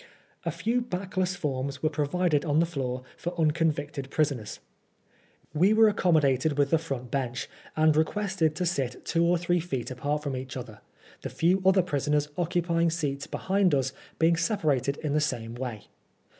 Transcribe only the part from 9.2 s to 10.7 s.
or three feet apart from each